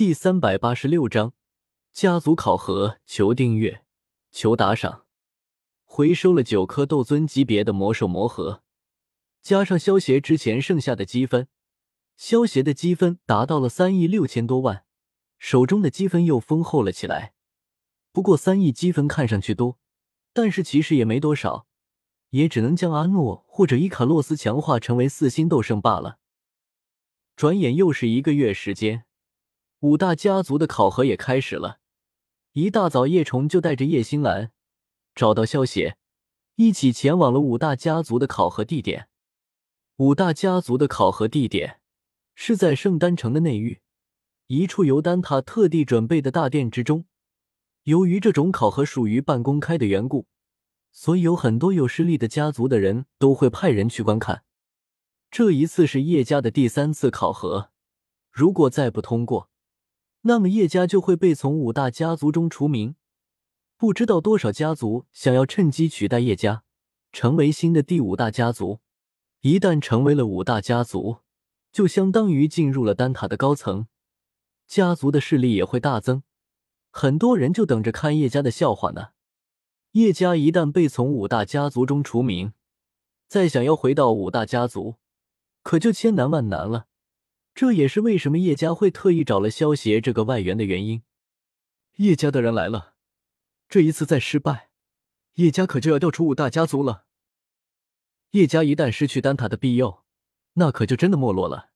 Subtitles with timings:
[0.00, 1.34] 第三百八十六章
[1.92, 3.84] 家族考核，求订阅，
[4.30, 5.04] 求打赏。
[5.84, 8.62] 回收了九颗斗尊级别的魔兽魔核，
[9.42, 11.48] 加上萧协之前剩下的积分，
[12.16, 14.86] 萧协的积分达到了三亿六千多万，
[15.38, 17.34] 手中的积分又丰厚了起来。
[18.10, 19.78] 不过三亿积分看上去多，
[20.32, 21.66] 但是其实也没多少，
[22.30, 26.16] 也只能将阿诺或者伊卡洛斯强化成为四星斗圣罢了。
[27.36, 29.04] 转眼又是一个月时间。
[29.80, 31.78] 五大家族的考核也开始了。
[32.52, 34.52] 一大早，叶虫就带着叶星兰
[35.14, 35.96] 找到萧协，
[36.56, 39.08] 一起前往了五大家族的考核地点。
[39.96, 41.80] 五大家族的考核地点
[42.34, 43.80] 是在圣丹城的内域，
[44.48, 47.06] 一处由丹塔特地准备的大殿之中。
[47.84, 50.26] 由于这种考核属于半公开的缘故，
[50.92, 54.44] 所以有很多有势力的家族的人都会派人去观看。
[55.30, 57.70] 这一次是叶家的第三次考核，
[58.30, 59.49] 如果再不通过，
[60.22, 62.94] 那么叶家就会被从五大家族中除名，
[63.76, 66.62] 不知道多少家族想要趁机取代叶家，
[67.10, 68.80] 成为新的第五大家族。
[69.40, 71.20] 一旦成为了五大家族，
[71.72, 73.86] 就相当于进入了丹塔的高层，
[74.66, 76.22] 家族的势力也会大增。
[76.90, 79.12] 很多人就等着看叶家的笑话呢。
[79.92, 82.52] 叶家一旦被从五大家族中除名，
[83.26, 84.96] 再想要回到五大家族，
[85.62, 86.88] 可就千难万难了。
[87.60, 91.02] 这也是为什么叶家会特意找了萧协这个外援的原因。
[91.96, 92.94] 叶家的人来了，
[93.68, 94.70] 这一次再失败，
[95.34, 97.04] 叶家可就要掉出五大家族了。
[98.30, 100.04] 叶家一旦失去丹塔的庇佑，
[100.54, 101.72] 那可就真的没落了。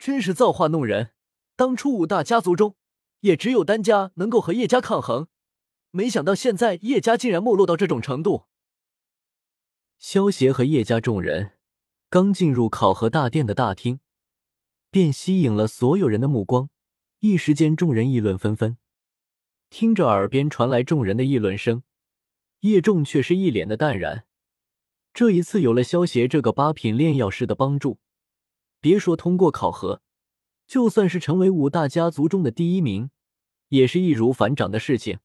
[0.00, 1.12] 真是造化弄人！
[1.54, 2.74] 当初五大家族中，
[3.20, 5.28] 也只有丹家能够和叶家抗衡，
[5.92, 8.46] 没想到现在叶家竟然没落到这种程度。
[10.00, 11.52] 萧协和叶家众人
[12.10, 14.00] 刚进入考核大殿的大厅。
[14.96, 16.70] 便吸引了所有人的目光，
[17.20, 18.78] 一时间众人议论纷纷。
[19.68, 21.82] 听着耳边传来众人的议论声，
[22.60, 24.24] 叶仲却是一脸的淡然。
[25.12, 27.98] 这一次有了萧协这个八品炼药师的帮助，
[28.80, 30.00] 别说通过考核，
[30.66, 33.10] 就算是成为五大家族中的第一名，
[33.68, 35.18] 也是易如反掌的事情。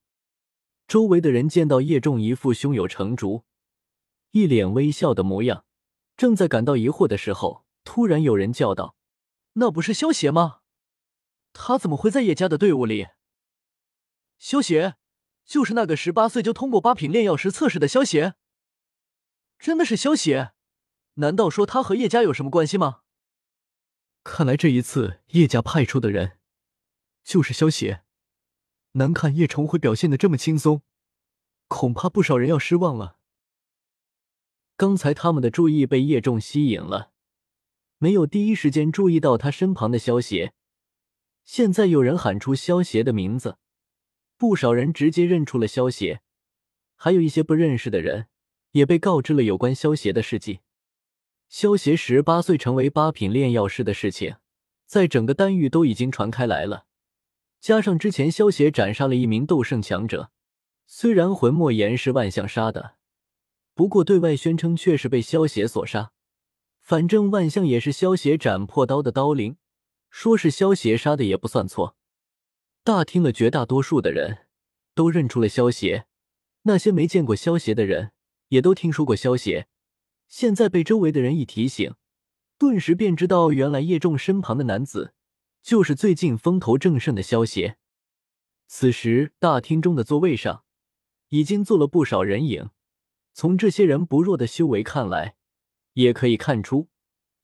[0.86, 3.46] 周围的人见到叶仲一副胸有成竹、
[4.32, 5.64] 一脸微笑的模样，
[6.18, 8.98] 正在感到疑惑的时候，突然有人叫道。
[9.54, 10.62] 那不是萧协吗？
[11.54, 13.10] 他怎么会在叶家的队伍里？
[14.38, 14.96] 萧协，
[15.46, 18.36] 就是那个十八岁就通过八品炼药师测试的萧协。
[19.60, 20.54] 真的是萧协？
[21.16, 23.02] 难道说他和叶家有什么关系吗？
[24.24, 26.38] 看来这一次叶家派出的人
[27.24, 28.04] 就是萧协。
[28.94, 30.82] 难看叶虫会表现的这么轻松，
[31.68, 33.18] 恐怕不少人要失望了。
[34.76, 37.12] 刚才他们的注意被叶仲吸引了。
[38.04, 40.54] 没有第一时间注意到他身旁的萧协，
[41.44, 43.58] 现在有人喊出萧协的名字，
[44.38, 46.22] 不少人直接认出了萧协，
[46.96, 48.26] 还有一些不认识的人
[48.72, 50.62] 也被告知了有关萧协的事迹。
[51.48, 54.38] 萧协十八岁成为八品炼药师的事情，
[54.88, 56.88] 在整个丹域都已经传开来了。
[57.60, 60.32] 加上之前萧协斩杀了一名斗圣强者，
[60.88, 62.96] 虽然魂墨岩是万象杀的，
[63.76, 66.14] 不过对外宣称却是被萧协所杀。
[66.92, 69.56] 反正万象也是萧邪斩破刀的刀灵，
[70.10, 71.96] 说是萧邪杀的也不算错。
[72.84, 74.40] 大厅的绝大多数的人
[74.94, 76.06] 都认出了萧邪，
[76.64, 78.12] 那些没见过萧邪的人
[78.50, 79.70] 也都听说过萧邪。
[80.28, 81.94] 现在被周围的人一提醒，
[82.58, 85.14] 顿时便知道原来叶仲身旁的男子
[85.64, 87.78] 就是最近风头正盛的萧邪。
[88.68, 90.66] 此时大厅中的座位上
[91.30, 92.70] 已经坐了不少人影，
[93.32, 95.38] 从这些人不弱的修为看来。
[95.94, 96.90] 也可以看出，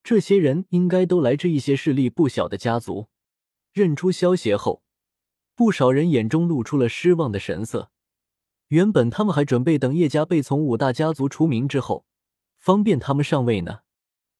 [0.03, 3.07] 这些人应该都来自一些势力不小的家族。
[3.73, 4.81] 认出萧协后，
[5.55, 7.91] 不少人眼中露出了失望的神色。
[8.69, 12.05] 原本他们还准备等叶家被从五大家族除名之后，
[12.57, 13.81] 方便他们上位呢。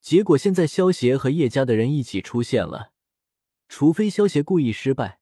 [0.02, 2.92] 结果现在萧协和叶家的人一起出现了，
[3.70, 5.20] 除非萧协故意失败，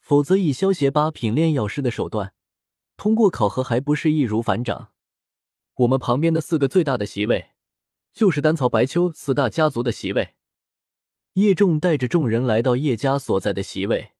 [0.00, 2.34] 否则以萧协八品炼药师的手段，
[2.96, 4.90] 通过考核还不是易如反掌。
[5.76, 7.51] 我们旁边的四个最大的席位。
[8.12, 10.34] 就是丹草白秋四大家族的席位，
[11.32, 14.12] 叶仲带着众人来到叶家所在的席位，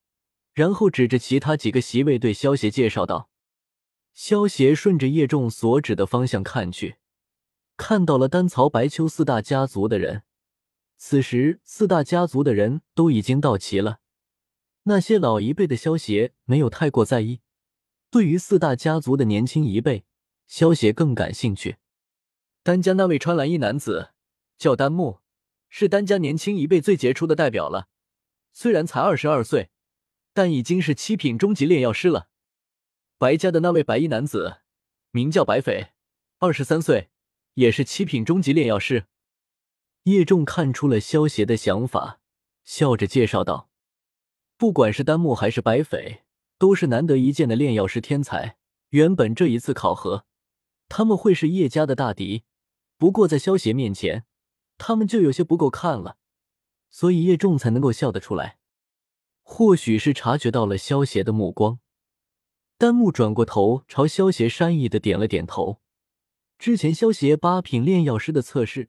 [0.54, 3.28] 然后指着其他几个席位对萧协介绍道
[4.14, 6.96] ：“萧协顺着叶仲所指的方向看去，
[7.76, 10.22] 看到了丹草白秋四大家族的人。
[10.96, 13.98] 此时四大家族的人都已经到齐了，
[14.84, 17.40] 那些老一辈的萧协没有太过在意，
[18.10, 20.04] 对于四大家族的年轻一辈，
[20.46, 21.76] 萧协更感兴趣。”
[22.64, 24.10] 丹家那位穿蓝衣男子
[24.56, 25.18] 叫丹木，
[25.68, 27.88] 是丹家年轻一辈最杰出的代表了。
[28.52, 29.70] 虽然才二十二岁，
[30.32, 32.28] 但已经是七品中级炼药师了。
[33.18, 34.58] 白家的那位白衣男子
[35.10, 35.92] 名叫白匪，
[36.38, 37.10] 二十三岁，
[37.54, 39.06] 也是七品中级炼药师。
[40.04, 42.20] 叶仲看出了萧邪的想法，
[42.62, 43.70] 笑着介绍道
[44.56, 46.22] ：“不管是丹木还是白匪，
[46.58, 48.56] 都是难得一见的炼药师天才。
[48.90, 50.26] 原本这一次考核，
[50.88, 52.44] 他们会是叶家的大敌，
[53.02, 54.26] 不过在萧邪面前，
[54.78, 56.18] 他们就有些不够看了。
[56.88, 58.58] 所以叶仲才能够笑得出来。
[59.42, 61.80] 或许是察觉到了萧邪的目光，
[62.78, 65.80] 丹木转过头朝萧邪善意的点了点头。
[66.60, 68.88] 之前萧邪八品炼药师的测试。”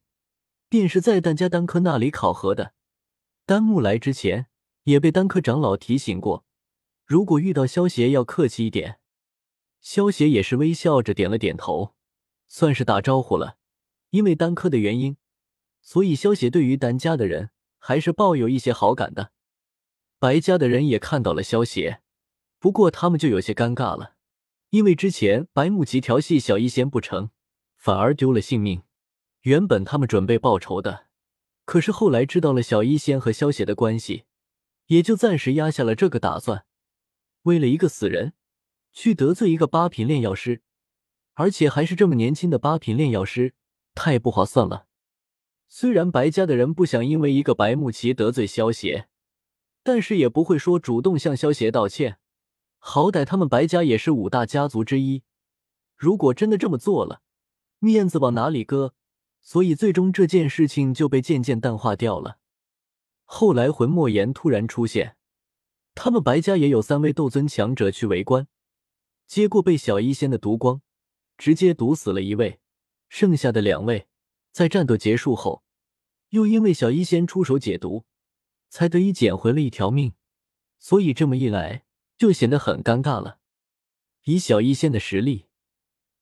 [0.69, 2.75] 便是在丹家丹科那里考核的。
[3.47, 4.45] 丹木来之前
[4.83, 6.45] 也被丹科长老提醒过，
[7.03, 8.99] 如果遇到萧邪要客气一点。
[9.81, 11.95] 萧邪也是微笑着点了点头，
[12.47, 13.57] 算是打招呼了。
[14.13, 15.17] 因为丹科的原因，
[15.81, 17.49] 所以萧邪对于丹家的人
[17.79, 19.31] 还是抱有一些好感的。
[20.19, 22.03] 白家的人也看到了萧邪，
[22.59, 24.13] 不过他们就有些尴尬了，
[24.69, 27.31] 因为之前白木吉调戏小医仙不成，
[27.75, 28.83] 反而丢了性命。
[29.41, 31.07] 原本他们准备报仇的，
[31.65, 34.25] 可是后来知道了小医仙和萧邪的关系，
[34.85, 36.65] 也就暂时压下了这个打算。
[37.41, 38.33] 为了一个死人，
[38.91, 40.61] 去得罪一个八品炼药师，
[41.33, 43.55] 而且还是这么年轻的八品炼药师，
[43.95, 44.87] 太不划算了。
[45.67, 49.07] 虽然白家的人不想因为一个白木奇得罪萧邪，
[49.81, 52.19] 但是也不会说主动向萧邪道歉。
[52.77, 55.23] 好歹他们白家也是五大家族之一，
[55.95, 57.21] 如果真的这么做了，
[57.79, 58.93] 面子往哪里搁？
[59.41, 62.37] 所以，最终这件事情就被渐渐淡化掉了。
[63.25, 65.17] 后来，魂莫言突然出现，
[65.95, 68.47] 他们白家也有三位斗尊强者去围观，
[69.27, 70.81] 结果被小医仙的毒光
[71.37, 72.61] 直接毒死了一位，
[73.13, 74.07] 剩下的两位
[74.51, 75.63] 在战斗结束后，
[76.29, 78.05] 又因为小医仙出手解毒，
[78.69, 80.13] 才得以捡回了一条命。
[80.79, 81.85] 所以这么一来，
[82.17, 83.37] 就显得很尴尬了。
[84.23, 85.45] 以小医仙的实力，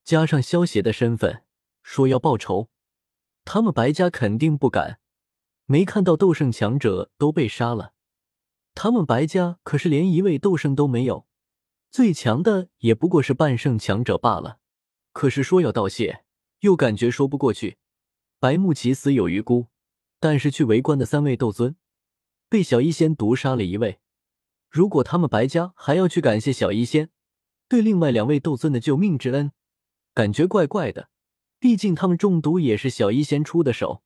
[0.04, 1.46] 加上萧邪的身份，
[1.82, 2.70] 说要报仇。
[3.46, 5.00] 他们白家肯定不敢，
[5.68, 7.94] 没看到斗圣强者都被杀了，
[8.76, 11.26] 他们白家可是连一位斗圣都没有，
[11.90, 14.60] 最强的也不过是半圣强者罢了。
[15.14, 16.26] 可是说要道谢，
[16.62, 17.78] 又感觉说不过去。
[18.40, 19.68] 白木奇死有余辜，
[20.20, 21.76] 但是去围观的三位斗尊
[22.50, 24.00] 被小医仙毒杀了一位，
[24.68, 27.10] 如果他们白家还要去感谢小医仙
[27.68, 29.52] 对另外两位斗尊的救命之恩，
[30.14, 31.10] 感觉怪怪的。
[31.60, 34.02] 毕竟他们中毒也是小医仙出的手。